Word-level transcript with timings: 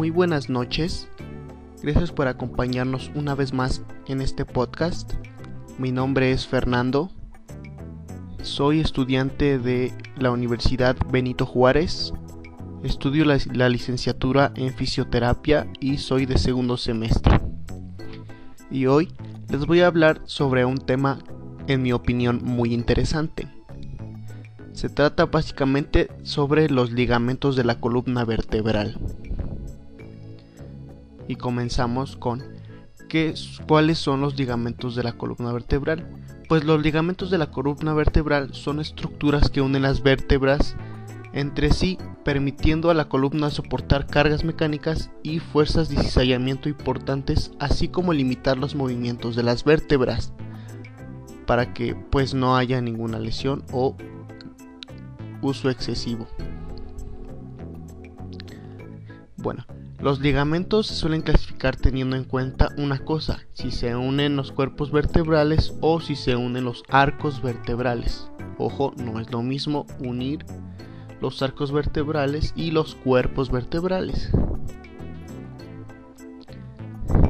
Muy 0.00 0.08
buenas 0.08 0.48
noches. 0.48 1.10
Gracias 1.82 2.10
por 2.10 2.26
acompañarnos 2.26 3.10
una 3.14 3.34
vez 3.34 3.52
más 3.52 3.82
en 4.06 4.22
este 4.22 4.46
podcast. 4.46 5.12
Mi 5.76 5.92
nombre 5.92 6.32
es 6.32 6.46
Fernando. 6.46 7.10
Soy 8.40 8.80
estudiante 8.80 9.58
de 9.58 9.92
la 10.16 10.30
Universidad 10.30 10.96
Benito 11.12 11.44
Juárez. 11.44 12.14
Estudio 12.82 13.26
la, 13.26 13.36
la 13.52 13.68
licenciatura 13.68 14.52
en 14.56 14.72
fisioterapia 14.72 15.70
y 15.80 15.98
soy 15.98 16.24
de 16.24 16.38
segundo 16.38 16.78
semestre. 16.78 17.38
Y 18.70 18.86
hoy 18.86 19.12
les 19.50 19.66
voy 19.66 19.82
a 19.82 19.88
hablar 19.88 20.22
sobre 20.24 20.64
un 20.64 20.78
tema, 20.78 21.18
en 21.66 21.82
mi 21.82 21.92
opinión, 21.92 22.40
muy 22.42 22.72
interesante. 22.72 23.48
Se 24.72 24.88
trata 24.88 25.26
básicamente 25.26 26.08
sobre 26.22 26.70
los 26.70 26.90
ligamentos 26.90 27.54
de 27.54 27.64
la 27.64 27.78
columna 27.78 28.24
vertebral. 28.24 28.98
Y 31.30 31.36
comenzamos 31.36 32.16
con 32.16 32.42
¿qué, 33.08 33.34
cuáles 33.68 33.98
son 33.98 34.20
los 34.20 34.36
ligamentos 34.36 34.96
de 34.96 35.04
la 35.04 35.12
columna 35.12 35.52
vertebral. 35.52 36.04
Pues 36.48 36.64
los 36.64 36.82
ligamentos 36.82 37.30
de 37.30 37.38
la 37.38 37.52
columna 37.52 37.94
vertebral 37.94 38.52
son 38.52 38.80
estructuras 38.80 39.48
que 39.48 39.60
unen 39.60 39.82
las 39.82 40.02
vértebras 40.02 40.74
entre 41.32 41.72
sí, 41.72 41.98
permitiendo 42.24 42.90
a 42.90 42.94
la 42.94 43.08
columna 43.08 43.50
soportar 43.50 44.08
cargas 44.08 44.42
mecánicas 44.42 45.12
y 45.22 45.38
fuerzas 45.38 45.88
de 45.88 46.02
cizallamiento 46.02 46.68
importantes, 46.68 47.52
así 47.60 47.86
como 47.86 48.12
limitar 48.12 48.58
los 48.58 48.74
movimientos 48.74 49.36
de 49.36 49.44
las 49.44 49.62
vértebras, 49.62 50.32
para 51.46 51.72
que 51.72 51.94
pues 51.94 52.34
no 52.34 52.56
haya 52.56 52.80
ninguna 52.80 53.20
lesión 53.20 53.62
o 53.70 53.96
uso 55.42 55.70
excesivo. 55.70 56.26
Bueno, 59.36 59.64
los 60.00 60.20
ligamentos 60.20 60.86
se 60.86 60.94
suelen 60.94 61.20
clasificar 61.20 61.76
teniendo 61.76 62.16
en 62.16 62.24
cuenta 62.24 62.68
una 62.78 62.98
cosa, 62.98 63.40
si 63.52 63.70
se 63.70 63.94
unen 63.94 64.34
los 64.34 64.50
cuerpos 64.50 64.90
vertebrales 64.90 65.74
o 65.82 66.00
si 66.00 66.16
se 66.16 66.36
unen 66.36 66.64
los 66.64 66.82
arcos 66.88 67.42
vertebrales. 67.42 68.30
Ojo, 68.56 68.94
no 68.96 69.20
es 69.20 69.30
lo 69.30 69.42
mismo 69.42 69.86
unir 69.98 70.44
los 71.20 71.42
arcos 71.42 71.70
vertebrales 71.70 72.54
y 72.56 72.70
los 72.70 72.94
cuerpos 72.94 73.50
vertebrales. 73.50 74.30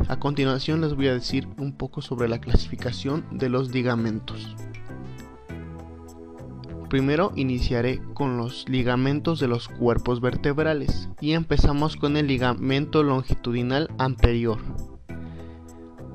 A 0.07 0.19
continuación 0.19 0.81
les 0.81 0.95
voy 0.95 1.09
a 1.09 1.15
decir 1.15 1.49
un 1.59 1.73
poco 1.73 2.03
sobre 2.03 2.29
la 2.29 2.41
clasificación 2.41 3.25
de 3.33 3.49
los 3.49 3.73
ligamentos. 3.73 4.57
Primero 6.91 7.31
iniciaré 7.37 8.03
con 8.15 8.37
los 8.37 8.69
ligamentos 8.69 9.39
de 9.39 9.47
los 9.47 9.69
cuerpos 9.69 10.21
vertebrales 10.21 11.09
y 11.21 11.35
empezamos 11.35 11.95
con 11.95 12.17
el 12.17 12.27
ligamento 12.27 13.05
longitudinal 13.05 13.89
anterior. 13.97 14.59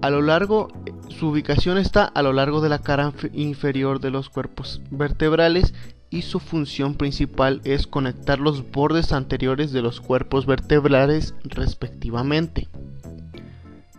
A 0.02 0.10
lo 0.10 0.22
largo, 0.22 0.68
su 1.08 1.30
ubicación 1.30 1.78
está 1.78 2.04
a 2.04 2.22
lo 2.22 2.34
largo 2.34 2.60
de 2.60 2.68
la 2.68 2.80
cara 2.80 3.14
inferior 3.32 4.02
de 4.02 4.12
los 4.12 4.30
cuerpos 4.30 4.82
vertebrales 4.92 5.74
y 6.10 6.24
su 6.24 6.42
función 6.42 6.96
principal 6.96 7.62
es 7.64 7.88
conectar 7.88 8.40
los 8.40 8.70
bordes 8.70 9.14
anteriores 9.14 9.72
de 9.72 9.82
los 9.82 10.02
cuerpos 10.02 10.46
vertebrales 10.46 11.36
respectivamente. 11.46 12.68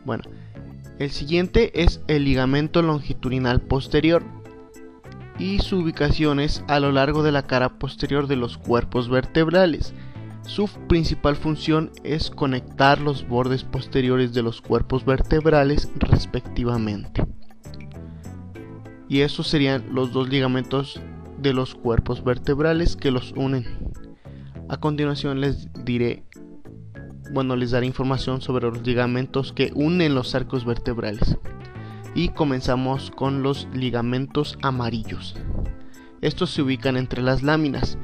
Bueno, 0.04 0.24
el 0.98 1.10
siguiente 1.10 1.82
es 1.82 2.02
el 2.06 2.24
ligamento 2.24 2.82
longitudinal 2.82 3.62
posterior 3.62 4.22
y 5.38 5.58
su 5.58 5.78
ubicación 5.78 6.40
es 6.40 6.64
a 6.68 6.80
lo 6.80 6.92
largo 6.92 7.22
de 7.22 7.32
la 7.32 7.42
cara 7.42 7.78
posterior 7.78 8.26
de 8.26 8.36
los 8.36 8.56
cuerpos 8.56 9.08
vertebrales. 9.08 9.92
Su 10.42 10.68
principal 10.88 11.36
función 11.36 11.90
es 12.04 12.30
conectar 12.30 13.00
los 13.00 13.26
bordes 13.26 13.64
posteriores 13.64 14.32
de 14.32 14.42
los 14.42 14.62
cuerpos 14.62 15.04
vertebrales 15.04 15.90
respectivamente. 15.96 17.24
Y 19.08 19.20
esos 19.20 19.48
serían 19.48 19.84
los 19.92 20.12
dos 20.12 20.28
ligamentos 20.28 21.00
de 21.38 21.52
los 21.52 21.74
cuerpos 21.74 22.24
vertebrales 22.24 22.96
que 22.96 23.10
los 23.10 23.32
unen. 23.36 23.66
A 24.68 24.78
continuación 24.78 25.40
les 25.40 25.68
diré, 25.84 26.24
bueno, 27.32 27.56
les 27.56 27.72
daré 27.72 27.86
información 27.86 28.40
sobre 28.40 28.66
los 28.66 28.84
ligamentos 28.86 29.52
que 29.52 29.70
unen 29.74 30.14
los 30.14 30.34
arcos 30.34 30.64
vertebrales 30.64 31.36
y 32.16 32.30
comenzamos 32.30 33.10
con 33.10 33.42
los 33.42 33.68
ligamentos 33.74 34.58
amarillos. 34.62 35.36
Estos 36.22 36.50
se 36.50 36.62
ubican 36.62 36.96
entre 36.96 37.22
las 37.22 37.42
láminas 37.42 37.98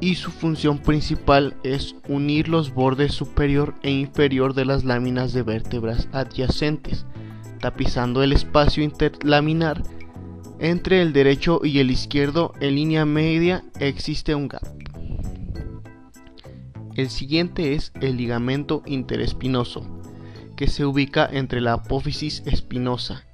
y 0.00 0.16
su 0.16 0.30
función 0.30 0.78
principal 0.78 1.56
es 1.64 1.96
unir 2.08 2.48
los 2.48 2.74
bordes 2.74 3.14
superior 3.14 3.74
e 3.82 3.90
inferior 3.90 4.52
de 4.52 4.66
las 4.66 4.84
láminas 4.84 5.32
de 5.32 5.42
vértebras 5.42 6.10
adyacentes, 6.12 7.06
tapizando 7.58 8.22
el 8.22 8.34
espacio 8.34 8.84
interlaminar 8.84 9.82
entre 10.58 11.00
el 11.00 11.14
derecho 11.14 11.62
y 11.64 11.78
el 11.78 11.90
izquierdo 11.90 12.52
en 12.60 12.74
línea 12.74 13.06
media 13.06 13.64
existe 13.80 14.34
un 14.34 14.48
gap. 14.48 14.62
El 16.94 17.08
siguiente 17.08 17.74
es 17.74 17.92
el 18.02 18.18
ligamento 18.18 18.82
interespinoso 18.84 19.95
que 20.56 20.68
se 20.68 20.84
ubica 20.84 21.28
entre 21.30 21.60
la 21.60 21.74
apófisis 21.74 22.42
espinosa 22.46 23.24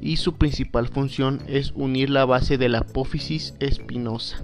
y 0.00 0.16
su 0.16 0.34
principal 0.34 0.88
función 0.88 1.42
es 1.46 1.72
unir 1.74 2.10
la 2.10 2.24
base 2.24 2.58
de 2.58 2.68
la 2.68 2.78
apófisis 2.78 3.54
espinosa. 3.60 4.42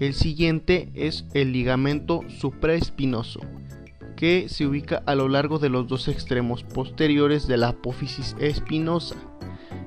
El 0.00 0.14
siguiente 0.14 0.90
es 0.94 1.26
el 1.32 1.52
ligamento 1.52 2.22
supraespinoso, 2.28 3.40
que 4.16 4.48
se 4.48 4.66
ubica 4.66 5.02
a 5.06 5.14
lo 5.14 5.28
largo 5.28 5.60
de 5.60 5.68
los 5.68 5.86
dos 5.86 6.08
extremos 6.08 6.64
posteriores 6.64 7.46
de 7.46 7.56
la 7.56 7.68
apófisis 7.68 8.34
espinosa 8.40 9.14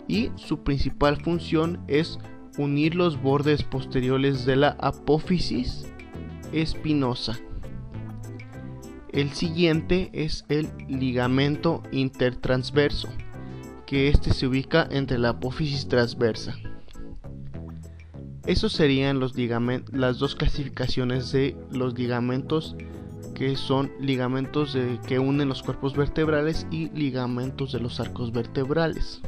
y 0.07 0.31
su 0.35 0.63
principal 0.63 1.17
función 1.21 1.81
es 1.87 2.17
unir 2.57 2.95
los 2.95 3.21
bordes 3.21 3.63
posteriores 3.63 4.45
de 4.45 4.55
la 4.55 4.77
apófisis 4.79 5.85
espinosa. 6.53 7.37
El 9.15 9.31
siguiente 9.31 10.09
es 10.11 10.43
el 10.49 10.67
ligamento 10.89 11.81
intertransverso, 11.93 13.07
que 13.85 14.09
este 14.09 14.33
se 14.33 14.45
ubica 14.45 14.85
entre 14.91 15.17
la 15.19 15.29
apófisis 15.29 15.87
transversa. 15.87 16.57
Esos 18.45 18.73
serían 18.73 19.21
los 19.21 19.33
las 19.93 20.19
dos 20.19 20.35
clasificaciones 20.35 21.31
de 21.31 21.55
los 21.71 21.97
ligamentos 21.97 22.75
que 23.33 23.55
son 23.55 23.89
ligamentos 24.01 24.77
que 25.07 25.17
unen 25.17 25.47
los 25.47 25.63
cuerpos 25.63 25.95
vertebrales 25.95 26.67
y 26.69 26.89
ligamentos 26.89 27.71
de 27.71 27.79
los 27.79 28.01
arcos 28.01 28.33
vertebrales. 28.33 29.21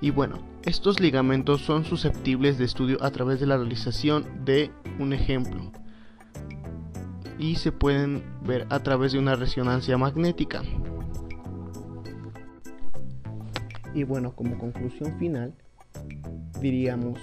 Y 0.00 0.10
bueno, 0.10 0.38
estos 0.62 1.00
ligamentos 1.00 1.62
son 1.62 1.84
susceptibles 1.84 2.58
de 2.58 2.66
estudio 2.66 3.02
a 3.02 3.10
través 3.10 3.40
de 3.40 3.46
la 3.46 3.56
realización 3.56 4.44
de 4.44 4.70
un 5.00 5.12
ejemplo 5.12 5.72
y 7.38 7.56
se 7.56 7.72
pueden 7.72 8.22
ver 8.44 8.66
a 8.70 8.80
través 8.80 9.12
de 9.12 9.18
una 9.18 9.36
resonancia 9.36 9.98
magnética. 9.98 10.62
Y 13.94 14.04
bueno, 14.04 14.34
como 14.34 14.58
conclusión 14.58 15.18
final, 15.18 15.54
diríamos, 16.60 17.18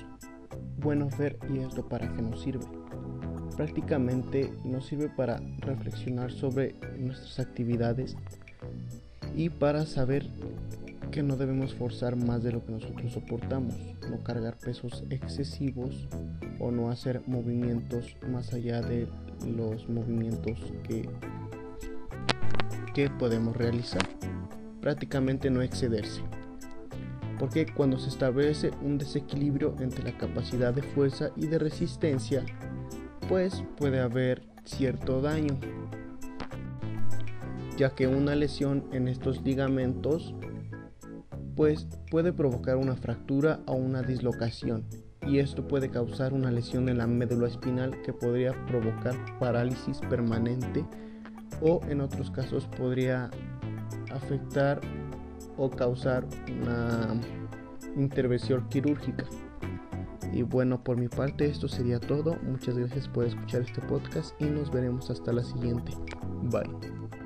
bueno 0.80 1.10
Fer, 1.10 1.38
¿y 1.54 1.60
esto 1.60 1.88
para 1.88 2.12
qué 2.14 2.22
nos 2.22 2.42
sirve? 2.42 2.66
Prácticamente 3.56 4.52
nos 4.64 4.88
sirve 4.88 5.10
para 5.10 5.40
reflexionar 5.60 6.32
sobre 6.32 6.76
nuestras 6.98 7.40
actividades 7.40 8.18
y 9.36 9.50
para 9.50 9.86
saber 9.86 10.28
que 11.12 11.22
no 11.22 11.38
debemos 11.38 11.76
forzar 11.76 12.16
más 12.16 12.42
de 12.42 12.52
lo 12.52 12.66
que 12.66 12.72
nosotros 12.72 13.14
soportamos, 13.14 13.76
no 14.10 14.24
cargar 14.24 14.58
pesos 14.58 15.04
excesivos 15.12 16.08
o 16.60 16.72
no 16.72 16.90
hacer 16.90 17.22
movimientos 17.28 18.18
más 18.28 18.52
allá 18.52 18.82
de 18.82 19.08
los 19.46 19.88
movimientos 19.90 20.60
que, 20.84 21.10
que 22.94 23.10
podemos 23.10 23.56
realizar. 23.56 24.04
Prácticamente 24.82 25.50
no 25.50 25.62
excederse. 25.62 26.22
Porque 27.40 27.66
cuando 27.66 27.98
se 27.98 28.10
establece 28.10 28.72
un 28.82 28.98
desequilibrio 28.98 29.76
entre 29.80 30.04
la 30.04 30.18
capacidad 30.18 30.74
de 30.74 30.84
fuerza 30.84 31.32
y 31.36 31.48
de 31.48 31.60
resistencia, 31.60 32.46
pues 33.28 33.64
puede 33.78 34.00
haber 34.00 34.44
cierto 34.66 35.22
daño, 35.22 35.58
ya 37.78 37.96
que 37.96 38.08
una 38.08 38.36
lesión 38.36 38.86
en 38.92 39.08
estos 39.08 39.42
ligamentos 39.42 40.36
pues 41.56 41.88
puede 42.10 42.34
provocar 42.34 42.78
una 42.78 42.96
fractura 42.96 43.60
o 43.68 43.74
una 43.74 44.02
dislocación 44.02 44.86
y 45.28 45.40
esto 45.40 45.68
puede 45.68 45.90
causar 45.90 46.34
una 46.34 46.52
lesión 46.52 46.90
en 46.90 46.98
la 46.98 47.08
médula 47.08 47.48
espinal 47.48 48.02
que 48.02 48.14
podría 48.14 48.54
provocar 48.68 49.16
parálisis 49.40 50.00
permanente 50.10 50.86
o 51.62 51.82
en 51.88 52.02
otros 52.02 52.30
casos 52.32 52.68
podría 52.78 53.30
afectar 54.12 54.82
o 55.58 55.70
causar 55.70 56.26
una 56.62 57.16
intervención 57.96 58.68
quirúrgica. 58.70 59.26
Y 60.32 60.42
bueno, 60.42 60.84
por 60.84 60.98
mi 60.98 61.08
parte 61.08 61.46
esto 61.46 61.68
sería 61.68 62.00
todo. 62.00 62.38
Muchas 62.42 62.78
gracias 62.78 63.08
por 63.08 63.26
escuchar 63.26 63.62
este 63.62 63.82
podcast 63.82 64.40
y 64.42 64.46
nos 64.46 64.72
veremos 64.72 65.10
hasta 65.12 65.32
la 65.32 65.44
siguiente. 65.44 65.94
Bye. 66.44 67.23